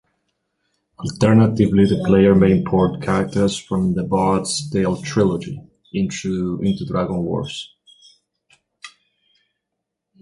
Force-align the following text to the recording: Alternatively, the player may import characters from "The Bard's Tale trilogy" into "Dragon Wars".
Alternatively, 0.97 1.85
the 1.85 2.03
player 2.07 2.33
may 2.33 2.49
import 2.53 3.03
characters 3.03 3.55
from 3.55 3.93
"The 3.93 4.01
Bard's 4.01 4.67
Tale 4.71 4.99
trilogy" 4.99 5.61
into 5.93 6.57
"Dragon 6.87 7.17
Wars". 7.21 7.71